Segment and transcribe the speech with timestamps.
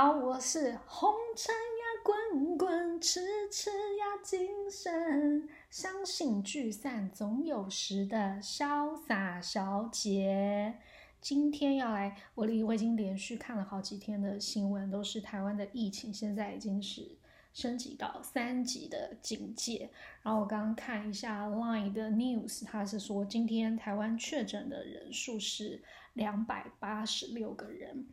[0.00, 10.78] 好，我是红尘呀滚滚，痴痴呀精神，相信聚散总有时的潇洒小姐。
[11.20, 17.18] 今天要来，我离我已经连续看了好几天的新闻，都是台湾的疫情，现在已经是
[17.52, 19.90] 升级到三级的警戒。
[20.22, 28.06] 然后我刚刚看一下 Line 的 news，它是说今天台湾确诊的人数是两百八十六个人。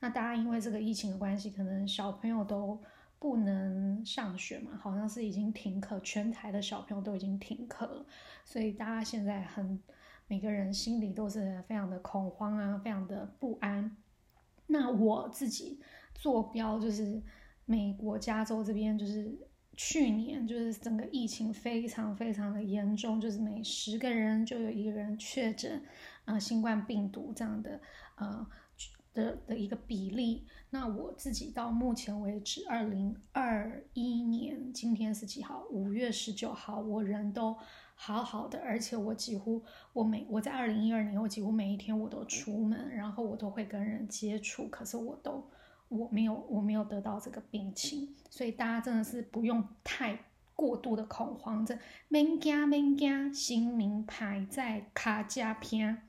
[0.00, 2.82] 那大家因为这个疫情的关系，可能小朋友都
[3.18, 8.06] 不能上学嘛，好像是已经停课，全台的小朋友都已经停课了，
[8.44, 9.78] 所以大家现在很
[10.26, 13.94] 每个人心里都是非常的恐慌啊，非常的不安。
[14.68, 15.78] 那我自己
[16.14, 17.22] 坐标就是
[17.66, 19.36] 美国加州这边，就是
[19.76, 25.82] 去年就是整个疫情非常非常的严重，就是每十个人就有一个人确诊
[26.24, 27.78] 啊新冠病毒这样的
[28.14, 28.46] 呃。
[29.12, 35.64] 的的一个比例，那我自己到目前为止，二零二一年今天是几号？
[35.70, 37.56] 五月十九号，我人都
[37.94, 45.50] 好好的，而且我几乎我每我在二零一二年，我几乎每一天我都出门，然后我都会跟人接触，可是我都
[45.88, 50.18] 我没有我没有得到这个病情，所以大家真的是不用太
[50.54, 51.76] 过度的恐慌，这
[52.08, 56.06] 免惊免惊，新名牌在卡加片。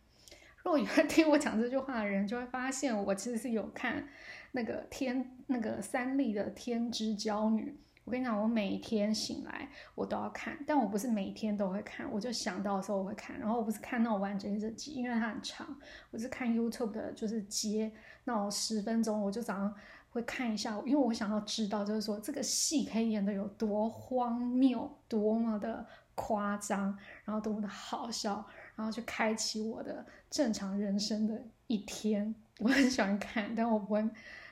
[0.64, 4.08] 如果有人听我讲这句话的人，就会发现我其实是有看
[4.52, 7.72] 那个天那个三立的《天之娇女》。
[8.04, 13.40] 我跟你讲，我每天醒来我都要看，但我不是每天都会看，我就想到的时候我会看。
[13.40, 15.78] 然后我不是看那种完整的集，因为它很长，
[16.10, 17.92] 我是看 YouTube 的，就是接
[18.24, 19.74] 那种十分钟，我就早上
[20.10, 28.46] 会看一下，因为我想要知道，就是说这个戏可以演的有多荒谬，多么的夸张，然后多么的好笑。
[28.82, 34.04] 然后去开启我的正常人生的一天，我很喜欢看，但我不会，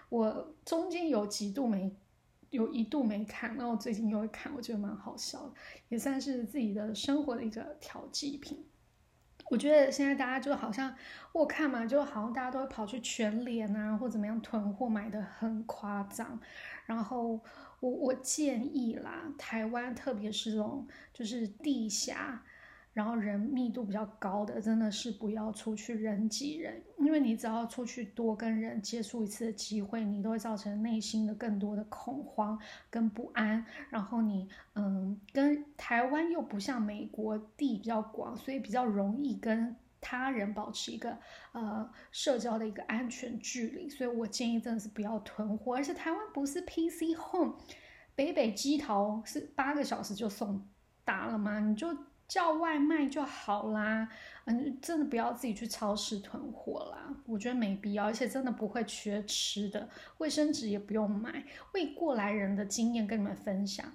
[0.10, 1.92] 我中间有几度没，
[2.52, 5.54] 有一度没看，那我最近又会看，我觉得蛮好笑的，
[5.88, 8.64] 也算是自己的生活的一个调剂品。
[9.50, 10.96] 我觉得现在大家就好像
[11.32, 16.40] 我看嘛，就好像大家都会跑去全联啊，或怎么样囤货买的很夸张。
[16.86, 17.42] 然后
[17.80, 22.44] 我我建议啦，台湾特别是这种就是地下。
[23.00, 33.66] 然后人密度比较高的，真的是不要出去人挤人，因为你只要出去多跟人接触一次的机会，你都会造成内心的更多的恐慌跟不安。
[33.90, 41.18] 然后你，嗯，跟台湾又不像美国地比较广，所以比较容易跟他人保持一个
[41.54, 43.88] 呃社交的一个安全距离。
[43.88, 47.54] 所以我建议真的是不要囤货，而且台湾不是 PC Home，
[48.14, 50.68] 北北基桃是八个小时就送
[51.06, 51.62] 达了吗？
[51.62, 51.88] 你就。
[52.30, 54.08] 叫外卖就好啦，
[54.46, 61.44] 嗯，真的不要自己去超市囤货啦，我觉得没必要，而且真的不会缺吃的，卫生纸也不用买。
[61.74, 63.92] 为过来人的经验跟你们分享，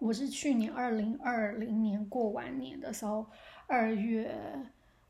[0.00, 3.24] 我是去年二零二零年过完年的时候，
[3.68, 4.36] 二月，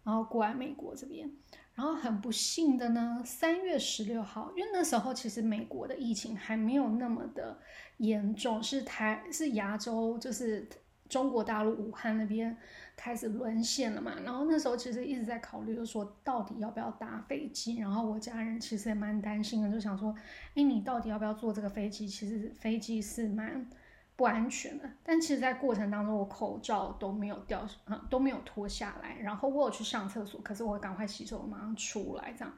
[0.02, 1.30] 然后过来美国这边，
[1.74, 7.58] 然后很不幸的呢，三月十六号，因为那时候其实美国的疫情还没有那么的
[7.96, 10.68] 严重，是台是亚洲就是。
[11.08, 12.56] 中国大陆武汉那边
[12.96, 17.76] 开始沦陷了嘛，然后那时候其实一直在考虑，就是说到底要不要搭飞机。
[17.76, 20.14] 然后我家人其实也蛮担心的，就想说，
[20.54, 22.08] 哎，你到底要不要坐这个飞机？
[22.08, 23.68] 其实飞机是蛮
[24.16, 24.88] 不安全的。
[25.04, 29.16] 但其实，在过程当中，我口罩都没有掉，啊，都没有脱下来。
[29.20, 32.54] 然后我有去上厕所，可是我赶快洗手，马上出来，这样，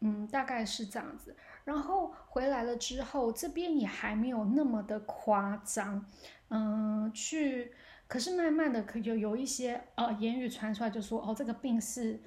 [0.00, 1.36] 嗯，大概是这样子。
[1.64, 6.04] 然后回来了之后，这边也还没有那么的夸张。
[6.50, 7.72] 嗯，去，
[8.06, 12.18] 可是慢慢的，可有有一些呃言语传出来，就说哦，这个病是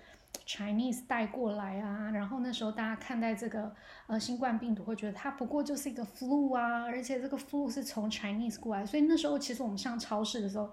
[0.46, 2.12] Chinese 带过来啊。
[2.12, 3.74] 然后那时候大家看待这个
[4.06, 10.72] 呃新冠病毒，会觉得它不过就是一个 flu 啊，而且这个 flu 是从 Chinese 过来，所以那时候其实我们上超市的时候，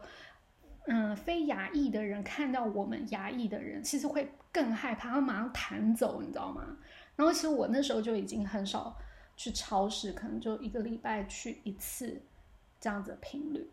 [0.87, 6.77] 嗯，非亚裔的人看到我们亚裔的人，其实会更害怕，他马上弹走，你知道吗？
[7.17, 8.95] 然后其实我那时候就已经很少
[9.37, 12.21] 去超市，可能就一个礼拜去一次。
[12.81, 13.69] 这样子的频率，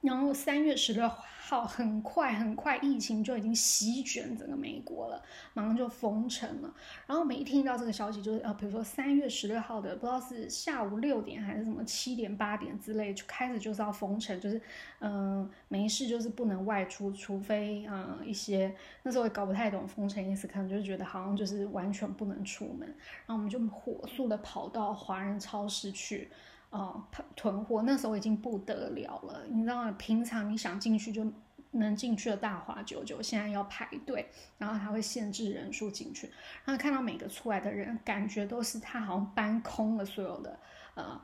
[0.00, 5.22] 然后三月十六号很快很快，疫情就已经席卷整个美国了，
[5.52, 6.72] 马上就封城了。
[7.06, 14.60] 然后每一听到这个消息，就是呃，比如说三月十六号的，不知道是下午六点还是什么七点八点之类，就开始就是要封城，就是
[15.00, 22.86] 嗯，没事就是不能外出，除非啊一些那时候也搞不太懂封城意思，可能就是觉得好像就是完全不能出门。
[23.26, 26.30] 然后我们就火速的跑到华人超市去。
[26.70, 29.94] 哦，囤囤货那时候已经不得了了，你知道吗？
[29.98, 31.26] 平常你想进去就
[31.72, 36.30] 能进去的大华九九现在要排队，然后他会限制人数进去。
[36.64, 40.58] 然后看到每个出来的人，感觉都是他好像搬空了所有的
[40.94, 41.20] 呃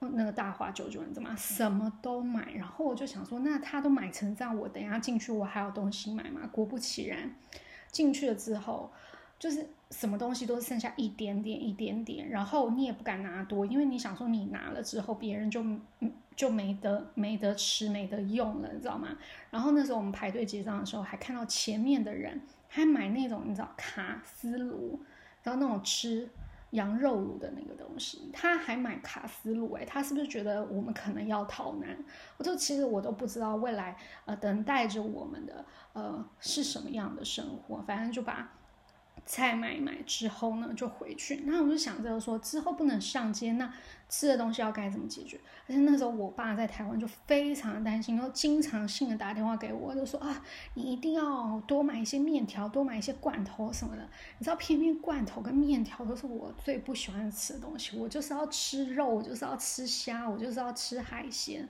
[0.00, 1.34] 那个大华九九，你知道吗？
[1.36, 2.52] 什么都买。
[2.52, 6.46] 然后我就想说，那他都买成这样，我等一下进去我还有东西买吗？
[6.52, 7.34] 果不其然，
[7.90, 8.92] 进去了之后。
[9.38, 15.62] 就是什么东西都剩下一点点一点点，然后你也不敢拿多，因为你想说你拿了之后别人就
[16.34, 19.08] 就没得没得吃没得用了，你知道吗？
[19.50, 24.98] 然后那时候我们排队结账的时候，还看到前面的人还买那种你知道卡斯炉，
[25.42, 26.26] 然后那种吃
[26.70, 31.94] 羊肉炉的那个东西，他还买卡斯炉，诶，他是不是觉得我们可能要逃难？
[32.38, 33.94] 我就其实我都不知道未来
[34.24, 35.62] 呃等待着我们的
[35.92, 38.50] 呃是什么样的生活，反正就把。
[39.24, 41.42] 菜买买之后呢，就回去。
[41.46, 43.72] 那我就想着说，之后不能上街，那
[44.08, 45.40] 吃的东西要该怎么解决？
[45.66, 54.02] 而且那时候我爸在台湾就非常担心，又经常性的打电话给我，就说啊，你一定要多买一些面条，多买一些罐头什么的。
[54.38, 57.96] 你知道，偏偏罐头跟面条都是我最不喜欢吃的东西。
[57.96, 61.68] 我就是要吃肉，我就是要吃虾，我就是要吃海鲜。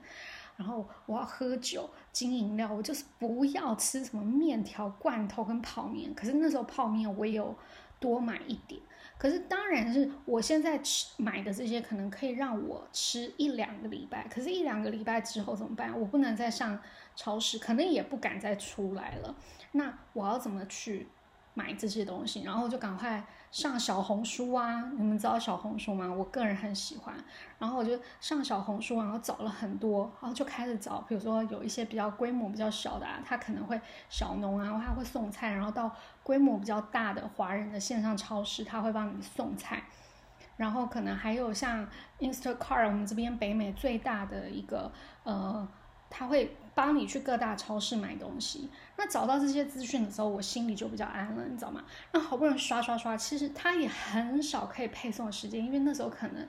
[0.55, 6.13] 然后我要喝酒、精饮料，我就是不要吃什么面条、罐头跟泡面。
[6.13, 7.55] 可是那时候泡面我也有
[7.99, 8.81] 多买一点。
[9.17, 14.27] 可是当然是我现在吃买的这些，可能可以让我吃一两个礼拜。
[14.27, 15.97] 可是，一两个礼拜之后怎么办？
[15.97, 16.77] 我不能再上
[17.15, 19.33] 超市，可能也不敢再出来了。
[19.71, 21.07] 那我要怎么去
[21.53, 22.43] 买这些东西？
[22.43, 23.23] 然后就赶快。
[23.53, 26.11] 上小红书啊，你们知道小红书吗？
[26.11, 27.13] 我个人很喜欢，
[27.59, 33.79] 然后我就上小红书，然后找了很多，然后就开始找，比如说有一些比较规模比较小的，啊，他可能会
[34.09, 39.83] 小农啊，他会送菜，然后到规模比较大的华人的线上超市，他会帮你送菜，
[40.57, 44.91] 然后可能还有像 Instacart，我们这边北美最大的一个
[45.21, 45.67] 呃。
[46.15, 48.69] 他会帮你去各大超市买东西。
[48.95, 51.83] 那找到这些资讯的时候，我心里就比较安了，你知道吗？
[52.11, 56.47] 那好不容易刷刷刷，其实他也很少可以配送的时间，因为那时候可能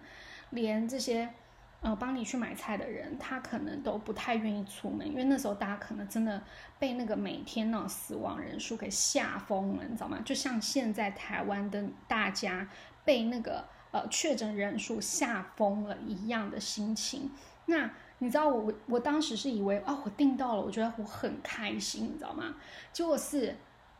[0.51, 1.33] 连这些
[1.81, 6.43] 呃帮你去买菜的人，他可能都不太愿意出门，因为那时候大家可能真的
[6.79, 10.21] 被那个每天那种死亡人数给吓疯了，你知道吗？
[10.25, 12.69] 就像现在台湾的大家
[13.05, 17.31] 被那个呃确诊人数吓疯了一样的心情。
[17.67, 22.55] 那你知道我我我当时是以为啊，我订到了，我觉得我很开心，你知道吗？
[22.93, 23.55] 结果是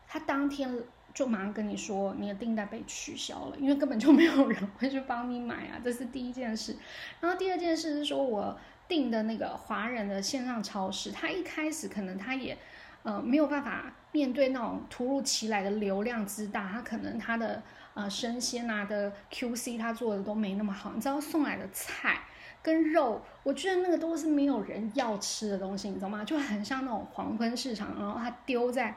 [0.07, 0.79] 他当天
[1.13, 6.75] 就马上跟你说你的订单被取消了，因为根本就没有人会去帮你买啊，这是第一件事。
[7.19, 8.57] 然后第二件事是说我
[8.87, 12.57] 订的那个华人的线上超市，他一开始可能他也
[13.03, 17.61] 呃没有办法面对那种突如其来的流量之大，他可能他的
[17.93, 22.21] 呃生鲜啊的 QC 他做的都没那么好，你知道送来的菜。
[22.65, 26.23] 跟肉，我觉得那个都是没有人要吃的东西，你知道吗？
[26.23, 28.95] 就很像那种黄昏市场，然后它丢在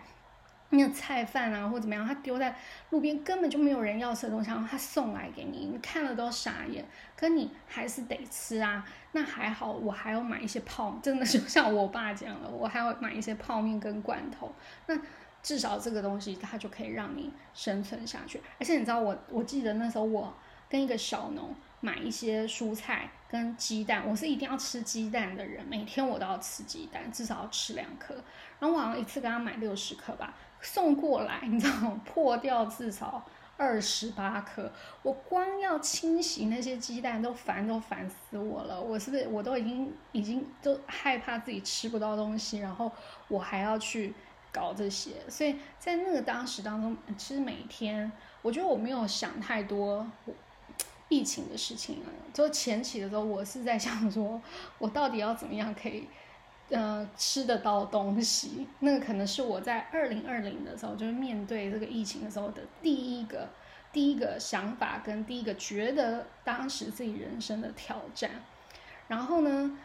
[0.71, 2.57] 那个菜饭啊，或怎么样，它丢在
[2.89, 6.83] 路边根本就没有人要吃的东西，然后他送来给你，你看了都傻眼，
[7.15, 8.83] 可你还是得吃啊。
[9.13, 14.51] 那还好，我还要买一些泡，真的就像我爸讲了，我还要买一些泡面跟罐头。
[14.87, 14.99] 那
[15.43, 18.41] 至少这个东西它就可以让你生存下去。
[18.59, 20.33] 而且你知道，我我记得那时候我
[20.71, 21.55] 跟一个小农。
[21.81, 28.15] 买一些蔬菜跟鸡蛋，我是一定要吃鸡蛋的人，每天我都要吃鸡蛋，至少要吃两颗。
[28.59, 33.25] 然后我好像一次给他买六十颗吧，送过来， 你知道破掉至少
[33.57, 34.73] 二十八颗。
[35.03, 42.91] 我光要清洗那些鸡蛋都烦都烦死我了，我是不是我都已经已经都害怕自己吃不到东西，然后
[43.29, 44.13] 我还要去
[44.51, 48.11] 搞这些，所以在那个当时当中，其实每天
[48.43, 50.05] 我觉得我没有想太多。
[51.09, 54.41] 疫情的事情啊，就前期的时候，我是在想说，
[54.79, 56.07] 我到底要怎么样可以，
[56.71, 58.67] 呃，吃得到东西？
[58.81, 63.49] 那个可能是我在二零二零的时候，就是面对这个疫情的时候的第一个
[63.93, 68.31] 第一个想法，跟第一个觉得当时自己人生的挑战。
[69.09, 69.79] 然后呢？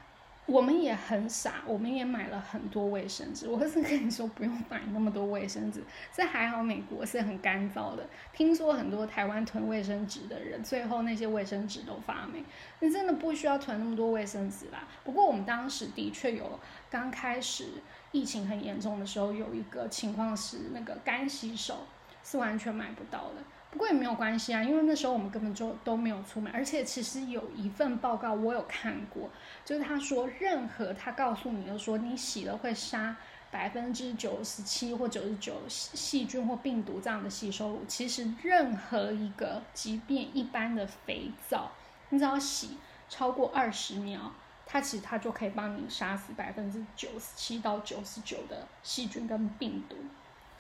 [0.46, 3.48] 我们也很傻，我们也买了很多卫生纸。
[3.48, 5.82] 我是跟你说不用买那么多卫生纸，
[6.14, 6.62] 这还好。
[6.62, 12.44] 美国是很干燥的，听说很多台湾囤卫生纸的人，最后那些卫生纸都发霉。
[12.80, 14.88] 你真的不需要囤那么多卫生纸啦。
[15.04, 16.60] 不过我们当时的确有
[16.90, 17.70] 刚开始
[18.12, 21.88] 疫情很严重的时候，有一个情况是那个干洗手
[22.24, 23.44] 是完全买不到的。
[23.74, 29.28] 不过也没有关系啊，因为那时候我们根本就都没有出门，而且其实有一份报告我有看过，
[29.66, 33.18] 就是他说任何他告诉你的说你洗了会杀
[33.50, 41.72] 百分之九十七或九十九细菌或病毒这样的吸收乳，其实任何一个即便一般的肥皂，
[42.10, 42.78] 你只要洗
[43.10, 44.32] 超过二十秒，
[44.68, 49.96] 它其实它就可以帮你杀死百分之九十七到九十九的细菌跟病毒。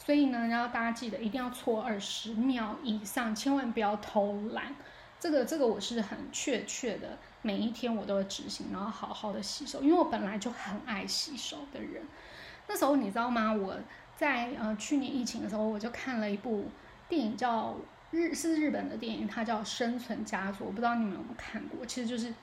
[0.05, 4.75] 所以呢，然后大家记得一定要搓二十秒以上，千万不要偷懒。
[5.17, 12.03] 这个这个我是很确切的，每一天我都会执行，然后好好的洗手，因为我本来就很爱洗手的人。
[12.67, 13.53] 那时候你知道吗？
[13.53, 13.77] 我
[14.17, 16.65] 在呃去年疫情的时候，我就看了一部
[17.07, 17.74] 电影，叫
[18.12, 21.86] 日是日本的电影，它叫《生存家族》，我不知道你们有没有看过。
[21.86, 22.33] 其实就是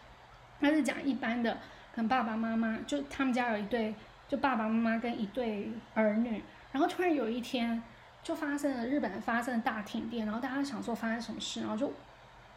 [0.58, 1.52] 它是讲一般的，
[1.94, 3.94] 可能爸爸妈妈就他们家有一对，
[4.26, 6.42] 就爸爸妈妈跟一对儿女。
[6.72, 7.82] 然后突然有一天，
[8.22, 11.92] 就发生了日本发生了大停电，然后大家想说发生什么事，然后就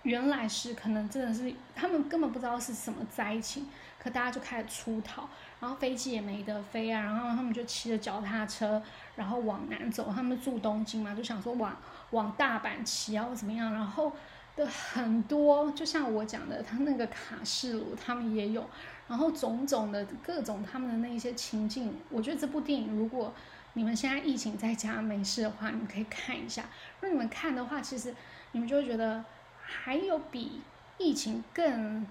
[0.03, 3.67] 原来是可能真的是他们根本不知道是什么灾情，
[3.97, 5.27] 可大家就开始出逃，
[5.59, 8.81] 然后飞机也没得飞啊，然后他们就骑着脚踏车，
[9.15, 11.75] 然后往南走，他们住东京嘛，就想说往
[12.11, 14.11] 往大阪骑啊或怎么样，然后
[14.55, 18.69] 的很多就像我讲的，他那个卡式炉他们也有，
[19.07, 23.33] 然后种种的各种他们的那一些情境，我觉得这部电影如果。
[23.75, 26.63] 你们现在疫情在家没事的话，你们可以看一下。
[26.99, 28.13] 如果你们看的话，其实
[28.51, 29.25] 你们就会觉得
[29.63, 30.61] 还有比
[30.99, 32.05] 疫情更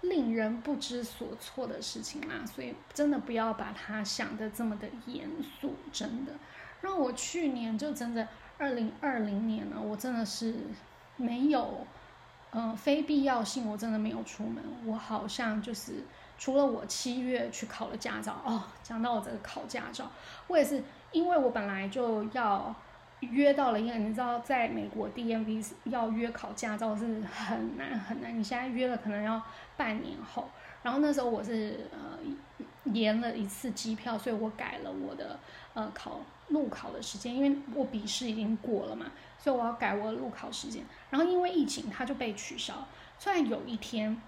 [0.00, 2.44] 令人不知所措的事情啦。
[2.44, 5.28] 所以真的不要把它想的这么的严
[5.60, 6.32] 肃，真的。
[6.80, 8.26] 让我去年就真的
[8.58, 10.56] 二零二零年呢，我真的是
[11.16, 11.86] 没有，
[12.50, 14.62] 嗯，非必要性，我真的没有出门。
[14.84, 16.04] 我好像就是
[16.36, 20.10] 除了我七月去考了驾照哦，讲到我这个考驾照，
[20.48, 20.82] 我也是。
[21.14, 22.74] 因为我本来就要
[23.20, 28.36] 约到了，因为你知道，在美国 DMV 要约考驾照是很难很难。
[28.36, 29.40] 你现在约了，可能要
[29.76, 30.50] 半年后。
[30.82, 32.18] 然后那时候我是呃
[32.92, 35.38] 延了一次机票，所以我改了我的
[35.72, 39.06] 呃考路考的时间，因为我笔试已经过了嘛，
[39.38, 40.82] 所以我要改我的路考时间。
[41.10, 42.74] 然后因为疫情，它就被取消。
[43.20, 44.20] 突然有一天，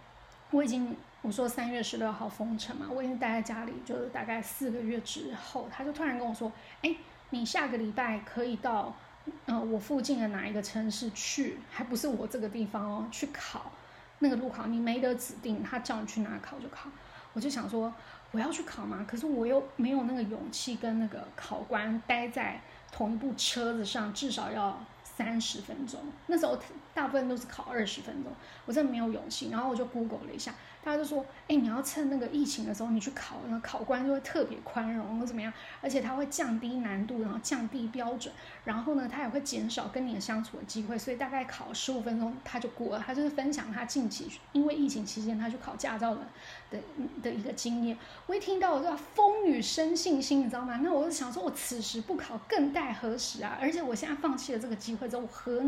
[0.52, 0.96] 我已经。
[1.26, 6.52] 我说三月十六号封城嘛，我已经待在家里，就是大概四个月之后，他就突然跟我说
[6.82, 6.94] ：“哎，
[7.30, 8.94] 你下个礼拜可以到，
[9.46, 11.58] 呃，我附近的哪一个城市去？
[11.68, 13.72] 还不是我这个地方哦，去考
[14.20, 16.88] 那个路考，你没得指定，他叫你去哪考就考。”
[17.34, 17.92] 我就想说，
[18.30, 19.04] 我要去考吗？
[19.08, 22.60] 可是我又没有那个勇气跟那个考官待在
[22.92, 24.78] 同一部车子上，至少要
[25.16, 26.00] 三十分钟。
[26.26, 26.58] 那时候
[26.92, 28.32] 大部分都是考二十分钟，
[28.64, 29.50] 我真的没有勇气。
[29.50, 30.54] 然后我就 Google 了一下。
[30.84, 38.32] 他就说：“哎，你要趁那个疫情的时候，你去考，那考官就会特别宽容或怎么样，而且他会降低难度，然后降低标准，
[38.62, 43.02] 然后呢，他也会减少跟你的相处的机会，所以大概考十五分钟他就过了。
[43.04, 46.20] 他就是分享他近期因为疫情期间他去考驾照的
[46.70, 46.78] 的
[47.20, 47.98] 的一个经验。
[48.26, 50.78] 我一听到我就要风雨生信心，你知道吗？
[50.84, 53.58] 那我就想说，我此时不考更待何时啊？
[53.60, 55.62] 而且我现在放弃了这个机会之后，我何？”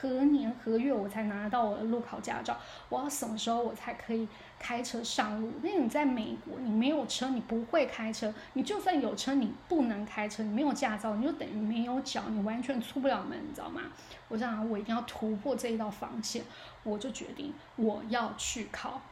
[0.00, 2.56] 何年何月我才拿到我的路考驾照？
[2.88, 5.50] 我要什么时候我才可以开车上路？
[5.60, 13.82] 因为你在美国，你没有车，你不会开车；你就算有车，你不能开车，你没有驾照，你就等于没有脚，你完全出不了门，你知道吗？
[14.28, 16.44] 我想我一定要突破这一道防线，
[16.84, 19.02] 我就决定我要去考。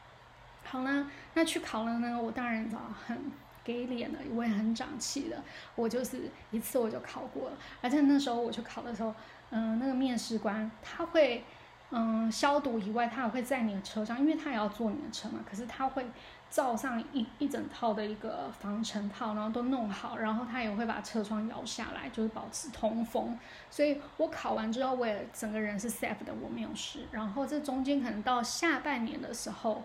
[0.62, 3.18] 好呢，那去考了呢，我当然知道很
[3.64, 5.42] 给脸的，我也很长气的，
[5.74, 9.12] 我就是一次我就考过了，而且那时候我去考的时候。
[9.50, 11.44] 嗯，那个面试官他会，
[11.90, 15.40] 嗯，消毒以外，他也会在你的车上，因为他也要坐你的车嘛。
[15.48, 16.04] 可是他会
[16.50, 23.38] 罩上一一整套的一个防尘套，然后都弄好，然后他也会把车窗摇下来，就是保持通风。
[23.70, 27.06] 所以我考完之后，我也整个人是 safe 的，我没有事。
[27.12, 29.84] 然后这中间可能到下半年的时候，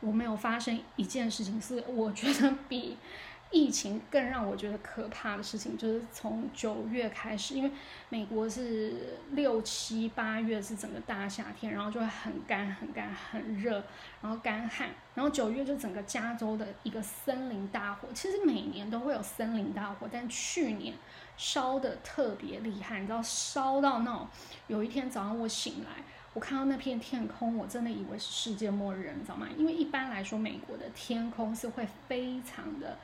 [0.00, 2.96] 我没有发生一件事情，是我觉得比。
[3.50, 7.70] 疫情更让我觉得可怕的事情，就是从九月开始，因为
[8.10, 13.82] 美国是六七八月是整个大夏天，然后就会很干、很干、很热，
[14.20, 18.08] 然后干旱，然后九月就整个加州的一个森林大火。
[18.12, 20.94] 其实每年都会有森林大火，但去年
[21.38, 24.28] 烧的特别厉害，你知道烧到那种，
[24.66, 29.48] 有一天早上我醒来，我看到那片天空，我真的以为是世界末日，你知道吗？
[29.56, 32.98] 因为一般来说，美国的天空是会非常的。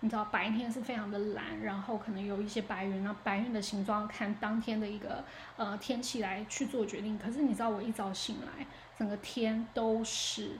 [0.00, 5.24] 你知道白天是非常的蓝，然后可能有一些白云，那白云的形状看当天的一个
[5.56, 7.18] 呃天气来去做决定。
[7.18, 8.66] 可是你知道我一早醒来，
[8.98, 10.58] 整个天都是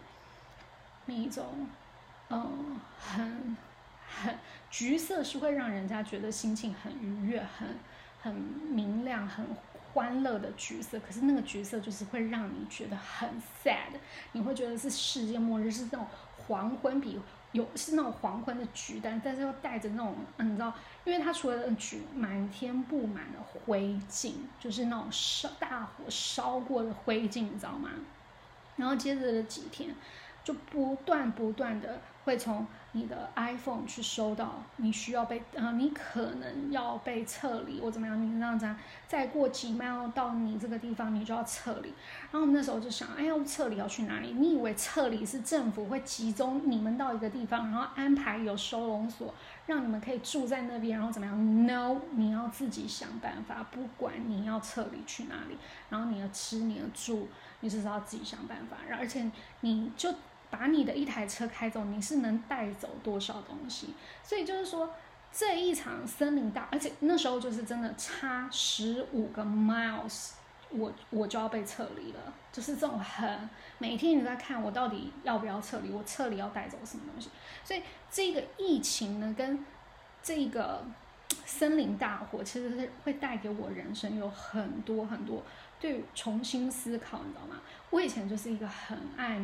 [1.05, 1.69] 那一种，
[2.31, 3.57] 嗯，很
[4.09, 4.39] 很
[4.71, 7.69] 橘色，是会让人家觉得心情很愉悦、很
[8.23, 9.47] 很明亮、很
[9.93, 10.99] 欢乐的橘色。
[11.01, 13.29] 可是那个橘色就是会让你觉得很
[13.63, 13.93] sad，
[14.33, 16.07] 你会觉得是世界末日，是那种
[16.49, 17.21] 黄昏比。
[17.57, 20.73] 有是那种黄昏的橘，但但是又带着那种，嗯，你知道，
[21.05, 27.91] 因为它除了橘，满天布满了灰烬，就是那种烧大火烧过的灰烬，你知道吗？
[28.77, 29.95] 然后接着几天，
[30.47, 38.73] 就不断不断的会从你的 iPhone 去收到你需要被啊，你可能要被撤离或怎么样，你这样子，
[39.09, 41.89] 再过几秒到你这个地方，你就要撤离。
[42.31, 44.35] 然后我们那时候就想，哎呀，撤离要去哪里？
[44.35, 49.35] 你以为撤离是政府会集中你们到一个地方，然后安排有收容所，
[49.67, 55.59] 让你们可以住在那边，然后怎么样？No，你要自己想办法，不管你要撤离去哪里，
[55.91, 57.27] 然后你的吃，你的住。
[57.61, 59.29] 你是要自己想办法，然而且
[59.63, 60.13] 你就
[60.51, 63.95] 把你的一台车开走，你是能带走多少东西？
[64.23, 64.89] 所以就是说，
[65.33, 70.31] 这一场森林大，而且那时候就是真的差十五个 miles，
[70.71, 73.49] 我我就要被撤离了，就是这种很
[73.79, 77.29] 每天你在看我到底要不要撤离，我撤离要带走什么东西？
[77.65, 79.65] 所以这个疫情呢，跟
[80.23, 80.85] 这个
[81.45, 85.43] 森林大火，其实是会带给我人生有很多很多。
[85.79, 87.61] 对，重新思考，你知道吗？
[87.91, 89.39] 我以前就是一个很爱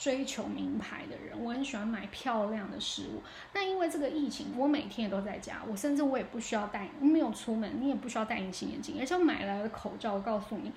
[0.00, 3.22] 追求名牌的人，我很喜欢买漂亮的事物。
[3.52, 10.72] 那因为这个疫情，我每天也都在家，我甚至我也不需要戴，没有出门，你也不需要戴隐形眼镜，而且我买来的口罩，我告诉你，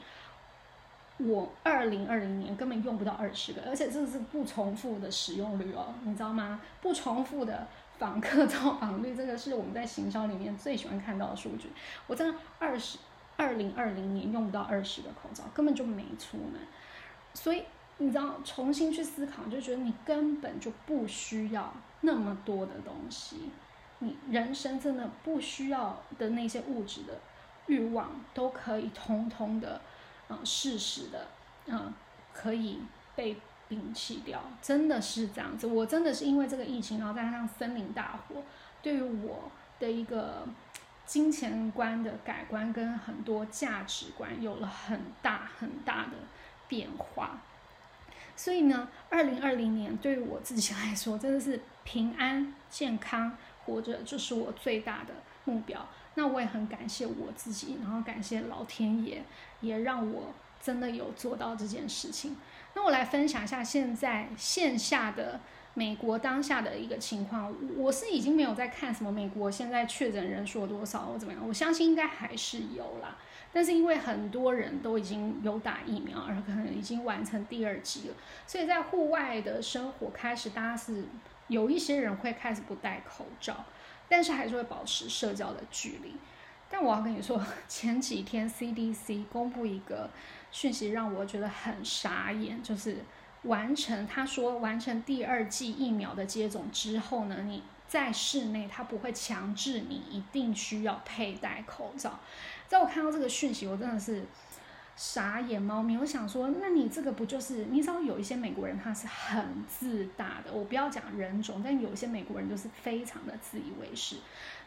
[1.26, 6.60] 我二零二零年根本用不到二十个，而且这是不重复的使用率哦，你知道吗？
[6.82, 7.66] 不重复的
[7.98, 11.72] 访客造访率，这个是我们在行销里面最喜欢看到的数据。
[12.08, 12.98] 我真的二十。
[13.36, 16.62] 二零二零年用不到二十个口罩，根本就没出门，
[17.34, 17.64] 所以
[17.98, 23.50] 你知道重新去思考，就觉得你根本就不需要那么多的东西，
[24.00, 27.20] 你人生真的不需要的那些物质的
[27.68, 29.82] 欲望都可以通通的，
[30.30, 31.28] 嗯，适时的，
[31.68, 31.94] 嗯，
[32.34, 32.80] 可以
[33.16, 33.38] 被
[33.70, 35.68] 摒弃掉，真的是这样子。
[35.68, 38.44] 我真的是因为这个疫情，然后再加上森林大火，
[38.82, 40.48] 对于我的一个。
[41.06, 46.12] 金钱观的改观跟很多价值观有了很大很大的
[46.70, 47.42] 变化，
[48.36, 55.14] 所以呢，二零二零年对于我自己来说，真的是平安健康活着就是我最大的
[55.46, 55.88] 目标。
[56.16, 59.24] 那我也很感谢我自己，然后感谢老天爷，
[59.62, 62.36] 也让我真的有做到这件事情。
[62.74, 65.40] 那我来分享一下现在线下的。
[65.76, 73.18] 美国当下的一个情况，我是已经没有在看什么美国现在确诊人数有多少或怎么样，我相信应该还是有啦。
[73.54, 78.16] 但是因为很多人都已经有打疫苗，而可能已经完成第二剂了，
[78.48, 81.06] 所以在户外的生活开始，大家是
[81.48, 83.64] 有一些人会开始不戴口罩，
[84.10, 86.16] 但是还是会保持社交的距离。
[86.70, 90.10] 但我要跟你说，前几天 CDC 公布一个
[90.52, 92.98] 讯息，让我觉得很傻眼，就是。
[93.44, 102.22] 完成，他说完成第二剂疫苗的接种之后呢，你在室内他不会强制你一定需要佩戴口罩。
[102.68, 104.24] 在我看到这个讯息，我真的是
[104.96, 105.98] 傻眼猫咪。
[105.98, 114.18] 我想说，那你这个不就是你知道有一些美国人他是很自大的，我不要讲人种，但有一些美国人就是非常的自以为是。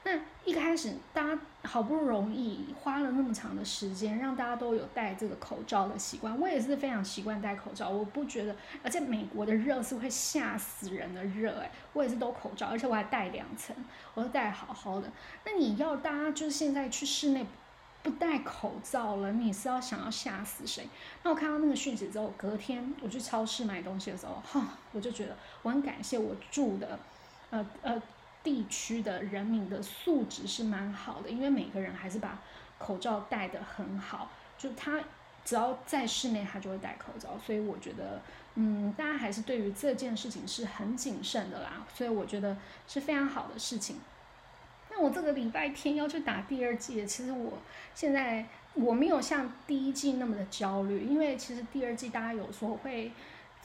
[0.05, 6.39] 那一开始，大家好不容易花了那么长的时间，让大家都有戴这个口罩的习惯。
[6.39, 8.55] 我也是非常习惯戴口罩，我不觉得。
[8.85, 13.75] 而且美国的热是会吓死人的热，哎，我也是都口罩，而且我还戴两层，
[14.15, 15.11] 我都戴好好的。
[15.45, 17.45] 那你要大家就是现在去室内
[18.07, 20.87] 不戴口罩了，你是要想要吓死谁？
[21.23, 26.99] 那我看到那个讯息之后，隔天我去超市买东西的时候，哈，我就觉得我很感谢我住的，
[27.51, 28.03] 呃呃。
[28.45, 32.41] 地区的人民的素质是蛮好的，因为每个人还是把
[32.79, 35.01] 口罩戴得很好，就他
[35.45, 38.23] 只要在室内，他就会戴口罩，所以我觉得，
[38.55, 43.97] 嗯，大家还是对于这件事情是很谨慎的啦，所以我觉得是非常好的事情。
[44.97, 47.59] 那我这个礼拜天要去打第二季，其实我
[47.95, 53.13] 现在我没有像第一季那么的焦虑，因为其实第二季大家有时候会。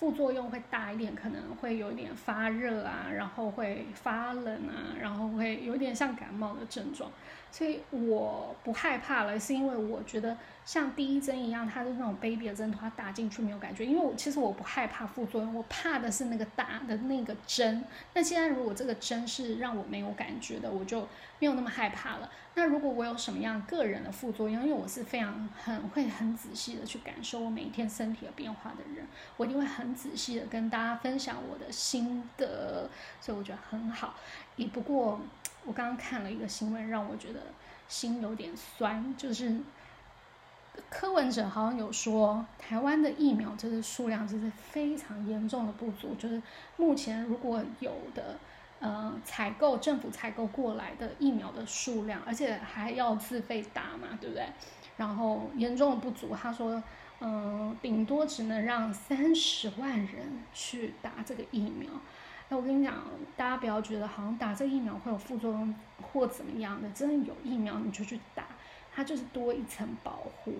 [0.01, 7.11] 副作用会大一点，可能会有点发热啊，然后会发冷啊，然后会有点像感冒的症状，
[7.51, 10.35] 所以我不害怕了，是因为我觉得
[10.65, 17.83] 像第一针一样，它是那种 baby 的针，它打进去没有感觉，因为我其实我不害怕副作用，我怕的是那个打的那个针。
[18.15, 21.07] 那现在如果这个针是让我没有感觉的，我就
[21.41, 22.29] 没有那么害怕了。
[22.53, 32.87] 那如果我有什么样个人的副作用，因为我是非常很会很仔细的去感受我每一天身体的变化的人，我一定会很仔细的跟大家分享我的心得，
[33.19, 34.13] 所以我觉得很好。
[34.55, 35.19] 也不过
[35.65, 37.39] 我刚刚看了一个新闻，让我觉得
[37.87, 39.59] 心有点酸，就是
[40.91, 46.39] 柯文哲好像有说，台湾的疫苗就是数量就是非常严重的不足，就是
[46.77, 48.37] 目前如果有的。
[48.81, 54.45] 呃，采购政府采购过来的疫苗的数量，而且还要自费打嘛，对不对？
[54.97, 56.81] 然后严重的不足，他说
[57.19, 61.89] 嗯，顶多只能让三十万人去打这个疫苗。
[62.49, 62.95] 那我跟你讲，
[63.37, 68.43] 大家不要觉得好像打这个疫苗会有副作用或怎么样的，真的有疫苗你就去打，
[68.91, 70.55] 它就是多一层保护。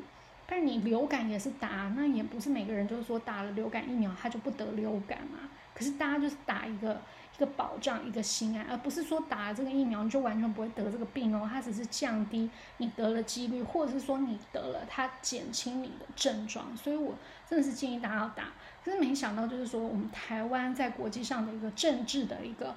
[0.46, 5.50] 但你流感也是打，那也不是每个人就是说打了流感疫苗他就不得流感嘛。
[5.82, 7.02] 可是大家就是打一个。
[7.34, 11.50] 一个保障，一个心安，而不是说打了这个疫苗你就完全不会得这个病哦。
[11.52, 16.78] 它只是降低你得了几率，或者是说你得了，它减轻你的症状。
[16.78, 17.16] 所以我
[17.50, 18.44] 真的是建议大家要打。
[18.86, 22.76] 可是没想到，就是说我们台湾在国际上的一个政治的一个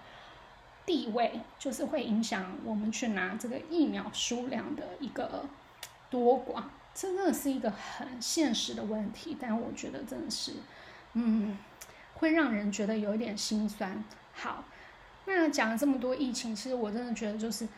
[0.86, 5.44] 地位，就是会影响我们去拿这个疫苗数量的一个
[6.08, 6.62] 多寡。
[6.94, 9.36] 这真的是一个很现实的问题。
[9.38, 10.52] 但我觉得真的是，
[11.12, 11.58] 嗯，
[12.14, 14.02] 会让人觉得有一点心酸。
[14.32, 14.64] 好，
[15.26, 17.68] 那讲了这么多疫情，其实我真的觉得就是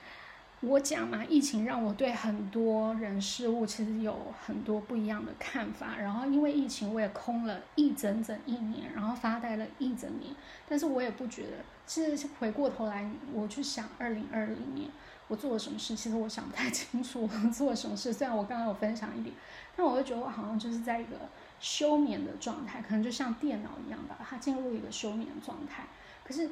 [0.60, 5.96] 我讲嘛，疫情让我对很多人事物其实有很多不一样的看法。
[5.98, 10.34] 然后因为疫情，我也空了一整整一年，然后发呆了一整年。
[10.68, 14.88] 但是我也不觉得，其实回过头来，我去想二零二零年
[15.28, 18.12] 我做了什么事，其实我想不太清楚我做了什么事。
[18.12, 19.34] 虽然我刚刚有分享一点，
[19.76, 21.16] 但我会觉得我好像就是在一个
[21.60, 25.84] 休眠的状态，可能就像电脑一样吧，它进入一个休眠状态。
[26.24, 26.50] 可是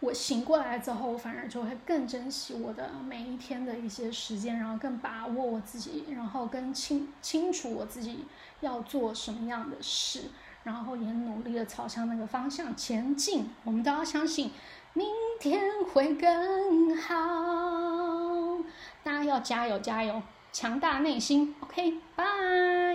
[0.00, 8.24] 我醒过来之后，我反而就会更珍惜我的每一天的一些时间，然后更把握我自己，然后更清清楚我自己
[8.60, 10.24] 要做什么样的事，
[10.64, 13.48] 然后也努力的朝向那个方向前进。
[13.64, 14.50] 我们都要相信
[14.92, 15.08] 明
[15.40, 18.62] 天会更好，
[19.02, 21.54] 大家要加油加油，强大内心。
[21.60, 22.85] OK，拜。